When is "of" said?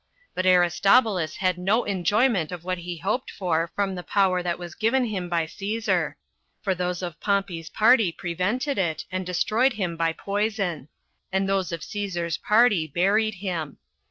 2.51-2.63, 7.03-7.19, 11.71-11.81